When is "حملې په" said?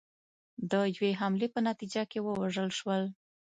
1.19-1.59